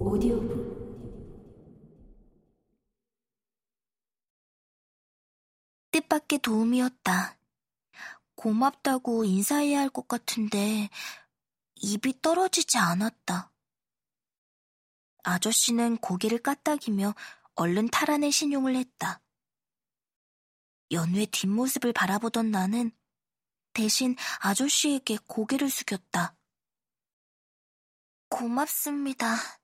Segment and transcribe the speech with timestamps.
[0.00, 0.78] 오디오북
[5.90, 7.38] 뜻밖의 도움이었다.
[8.36, 10.88] 고맙다고 인사해야 할 것 같은데
[11.74, 13.52] 입이 떨어지지 않았다.
[15.24, 17.14] 아저씨는 고개를 까딱이며
[17.56, 19.20] 얼른 탈환의 신용을 했다.
[20.92, 22.92] 연우의 뒷모습을 바라보던 나는
[23.72, 26.36] 대신 아저씨에게 고개를 숙였다.
[28.28, 29.57] 고맙습니다.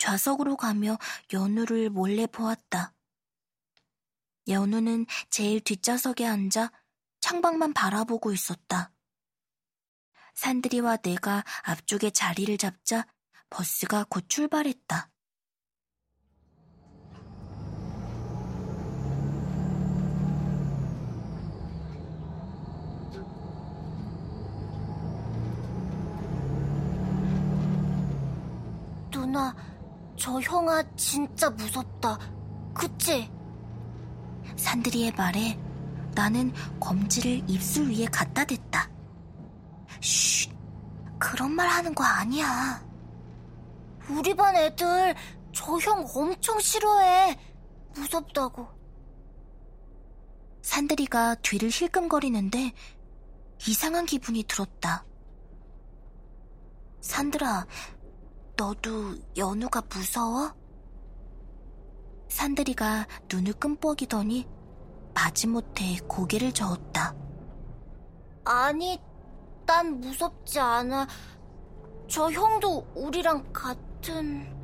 [0.00, 0.98] 좌석으로 가며
[1.32, 2.94] 연우를 몰래 보았다.
[4.48, 6.72] 연우는 제일 뒷좌석에 앉아
[7.20, 8.92] 창밖만 바라보고 있었다.
[10.34, 13.06] 산들이와 내가 앞쪽에 자리를 잡자
[13.50, 15.10] 버스가 곧 출발했다.
[29.10, 29.54] 누나,
[30.20, 32.18] 저 형아 진짜 무섭다.
[32.74, 33.30] 그치?
[34.54, 35.58] 산들이의 말에
[36.14, 38.90] 나는 검지를 입술 위에 갖다 댔다.
[40.02, 40.52] 쉿,
[41.18, 42.84] 그런 말 하는 거 아니야.
[44.10, 45.14] 우리 반 애들
[45.54, 47.38] 저 형 엄청 싫어해.
[47.94, 48.68] 무섭다고.
[50.60, 52.72] 산들이가 뒤를 힐끔거리는데
[53.66, 55.06] 이상한 기분이 들었다.
[57.00, 57.66] 산들아,
[58.60, 60.54] 너도 연우가 무서워?
[62.28, 64.46] 산들이가 눈을 끔뻑이더니
[65.14, 67.14] 마지못해 고개를 저었다.
[68.44, 69.00] 아니,
[69.64, 71.06] 난 무섭지 않아.
[72.06, 74.54] 저 형도 우리랑 같은...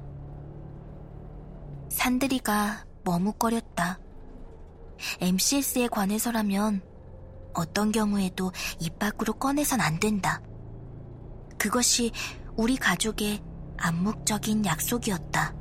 [1.88, 3.98] 산들이가 머뭇거렸다.
[5.22, 6.82] MCS에 관해서라면
[7.54, 10.42] 어떤 경우에도 입 밖으로 꺼내선 안 된다.
[11.56, 12.12] 그것이
[12.58, 15.54] 우리 가족의 암묵적인 약속이었다.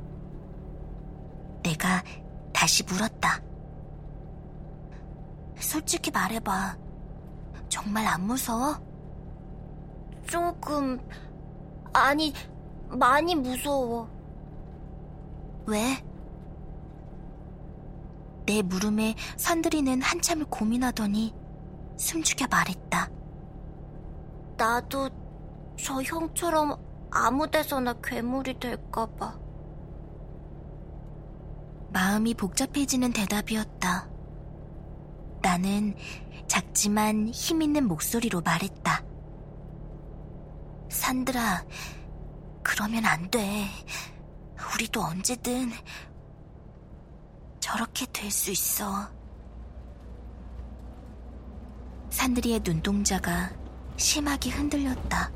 [1.62, 2.02] 내가
[2.52, 3.40] 다시 물었다.
[5.58, 6.76] 솔직히 말해봐.
[7.68, 8.80] 정말 안 무서워?
[10.26, 10.98] 조금...
[11.92, 12.32] 아니,
[12.88, 14.08] 많이 무서워.
[15.66, 16.02] 왜?
[18.44, 21.34] 내 물음에 산들이는 한참을 고민하더니
[21.96, 23.10] 숨죽여 말했다.
[24.56, 25.10] 나도
[25.78, 26.76] 저 형처럼
[27.24, 29.38] 아무 데서나 괴물이 될까봐.
[31.90, 34.08] 마음이 복잡해지는 대답이었다.
[35.40, 35.94] 나는
[36.46, 39.02] 작지만 힘있는 목소리로 말했다.
[40.90, 41.64] 산들아,
[42.62, 43.64] 그러면 안 돼.
[44.74, 45.70] 우리도 언제든
[47.60, 49.08] 저렇게 될 수 있어.
[52.10, 53.50] 산들이의 눈동자가
[53.96, 55.35] 심하게 흔들렸다.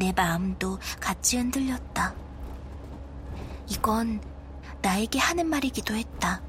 [0.00, 2.14] 내 마음도 같이 흔들렸다.
[3.68, 4.22] 이건
[4.80, 6.42] 나에게 하는 말이기도 했다.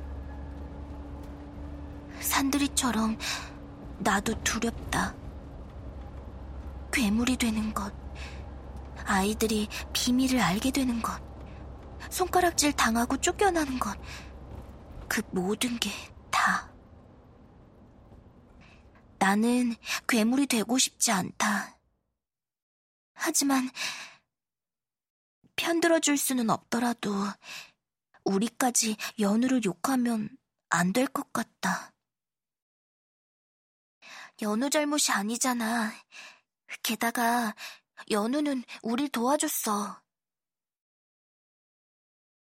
[2.22, 3.17] 산들이처럼
[4.00, 5.13] 나도 두렵다.
[6.94, 7.94] 괴물이 되는 것,
[9.06, 11.22] 아이들이 비밀을 알게 되는 것,
[12.09, 14.00] 손가락질 당하고 쫓겨나는 것,
[15.09, 15.91] 그 모든 게
[16.29, 16.72] 다.
[19.19, 19.75] 나는
[20.07, 21.81] 괴물이 되고 싶지 않다.
[23.24, 23.70] 하지만
[25.56, 27.14] 편들어 줄 수는 없더라도
[28.26, 30.30] 우리까지 연우를 욕하면
[30.70, 31.94] 안 될 것 같다.
[34.42, 35.92] 연우 잘못이 아니잖아.
[36.82, 37.56] 게다가
[38.09, 40.02] 연우는 우릴 도와줬어.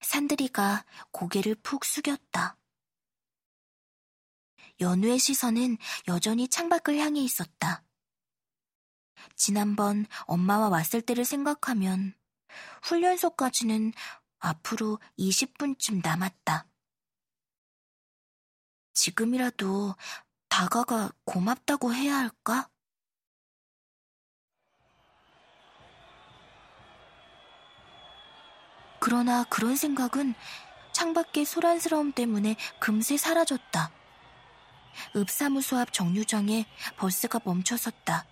[0.00, 2.56] 산들이가 고개를 푹 숙였다.
[4.80, 5.76] 연우의 시선은
[6.08, 7.83] 여전히 창밖을 향해 있었다.
[9.36, 12.14] 지난번 엄마와 왔을 때를 생각하면
[12.82, 13.92] 훈련소까지는
[14.38, 16.66] 앞으로 20분쯤 남았다.
[18.92, 19.94] 지금이라도
[20.48, 22.68] 다가가 고맙다고 해야 할까?
[29.00, 30.34] 그러나 그런 생각은
[30.92, 33.90] 창밖의 소란스러움 때문에 금세 사라졌다.
[35.16, 38.26] 읍사무소 앞 정류장에 버스가 멈춰섰다.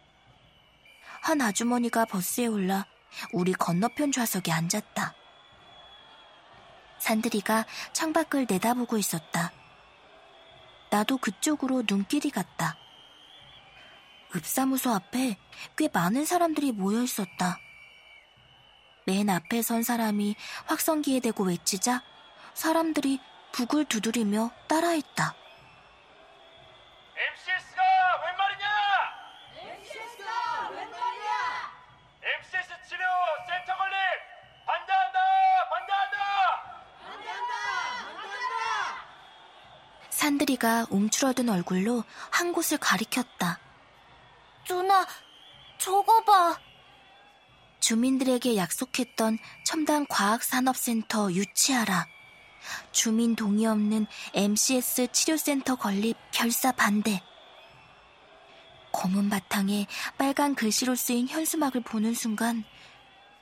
[1.22, 2.86] 한 아주머니가 버스에 올라
[3.32, 5.14] 우리 건너편 좌석에 앉았다.
[6.98, 9.52] 산들이가 창밖을 내다보고 있었다.
[10.90, 12.76] 나도 그쪽으로 눈길이 갔다.
[14.34, 15.38] 읍사무소 앞에
[15.76, 17.58] 꽤 많은 사람들이 모여 있었다.
[19.04, 20.36] 맨 앞에 선 사람이
[20.66, 22.02] 확성기에 대고 외치자
[22.54, 23.20] 사람들이
[23.52, 25.34] 북을 두드리며 따라했다.
[27.16, 27.82] MCS가
[28.24, 28.68] 웬 말이냐?
[29.56, 31.72] MCS가 웬 말이야?
[32.38, 32.82] MCS
[40.22, 43.58] 산들이가 움츠러든 얼굴로 한 곳을 가리켰다.
[44.68, 45.04] 누나,
[45.78, 46.56] 저거 봐.
[47.80, 52.06] 주민들에게 약속했던 첨단 과학산업센터 유치하라.
[52.92, 57.20] 주민 동의 없는 MCS 치료센터 건립 결사 반대.
[58.92, 62.62] 검은 바탕에 빨간 글씨로 쓰인 현수막을 보는 순간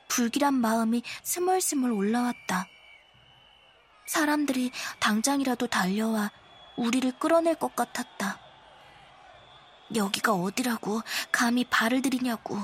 [0.07, 2.67] 불길한 마음이 스멀스멀 올라왔다.
[4.07, 6.31] 사람들이 당장이라도 달려와
[6.81, 8.39] 우리를 끌어낼 것 같았다.
[9.95, 11.01] 여기가 어디라고
[11.31, 12.57] 감히 발을 들이냐고.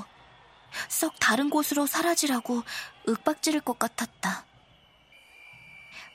[0.88, 2.62] 썩 다른 곳으로 사라지라고
[3.06, 4.44] 윽박지를 것 같았다.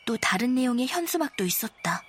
[0.06, 2.04] 또 다른 내용의 현수막도 있었다.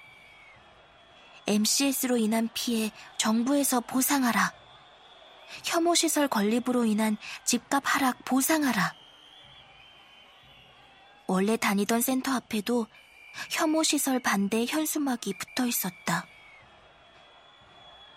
[1.46, 4.52] MCS로 인한 피해 정부에서 보상하라.
[5.64, 8.94] 혐오시설 건립으로 인한 집값 하락 보상하라.
[11.26, 12.86] 원래 다니던 센터 앞에도
[13.50, 16.26] 혐오시설 반대 현수막이 붙어 있었다.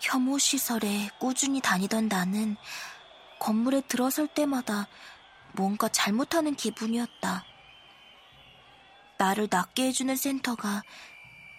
[0.02, 2.56] 혐오시설에 꾸준히 다니던 나는
[3.40, 4.88] 건물에 들어설 때마다
[5.54, 7.46] 뭔가 잘못하는 기분이었다.
[9.18, 10.84] 나를 낫게 해주는 센터가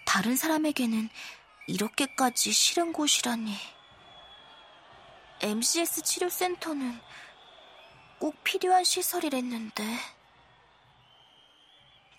[0.07, 1.09] 다른 사람에게는
[1.67, 3.55] 이렇게까지 싫은 곳이라니.
[5.41, 6.99] MCS 치료센터는
[8.19, 9.85] 꼭 필요한 시설이랬는데.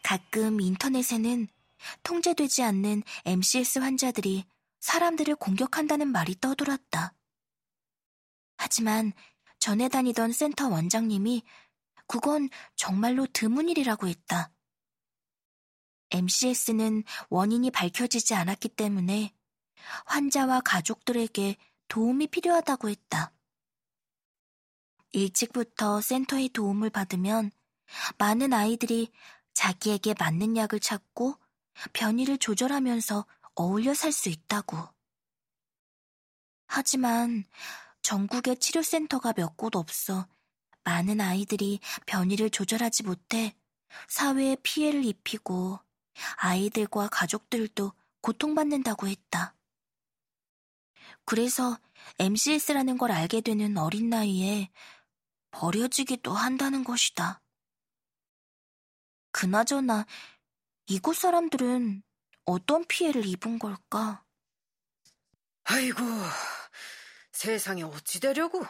[0.09, 1.47] 가끔 인터넷에는
[2.01, 4.43] 통제되지 않는 MCS 환자들이
[4.79, 7.13] 사람들을 공격한다는 말이 떠돌았다.
[8.57, 9.13] 하지만
[9.59, 11.43] 전에 다니던 센터 원장님이
[12.07, 14.51] 그건 정말로 드문 일이라고 했다.
[16.09, 19.31] MCS는 원인이 밝혀지지 않았기 때문에
[20.07, 21.55] 환자와 가족들에게
[21.87, 23.31] 도움이 필요하다고 했다.
[25.11, 27.51] 일찍부터 센터의 도움을 받으면
[28.17, 29.11] 많은 아이들이
[29.59, 31.35] 자기에게 맞는 약을 찾고
[31.91, 33.25] 변이를 조절하면서
[33.55, 34.77] 어울려 살 수 있다고.
[36.67, 37.43] 하지만
[38.01, 40.27] 전국에 치료센터가 몇 곳 없어
[40.85, 43.53] 많은 아이들이 변이를 조절하지 못해
[44.07, 45.79] 사회에 피해를 입히고
[46.37, 47.91] 아이들과 가족들도
[48.21, 49.55] 고통받는다고 했다.
[51.25, 51.77] 그래서
[52.17, 54.69] MCS라는 걸 알게 되는 어린 나이에
[55.51, 57.41] 버려지기도 한다는 것이다.
[59.39, 60.05] 그나저나
[60.87, 62.03] 이곳 사람들은
[62.43, 64.25] 어떤 피해를 입은 걸까?
[65.63, 66.03] 아이고,
[67.31, 68.65] 세상에 어찌 되려고?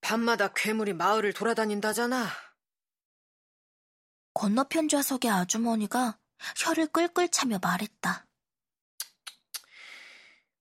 [0.00, 2.28] 밤마다 괴물이 마을을 돌아다닌다잖아.
[4.32, 6.20] 건너편 좌석의 아주머니가
[6.58, 8.28] 혀를 끌끌 차며 말했다.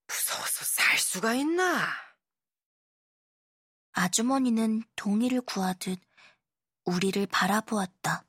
[0.08, 1.88] 무서워서 살 수가 있나?
[3.92, 6.00] 아주머니는 동의를 구하듯
[6.86, 8.29] 우리를 바라보았다.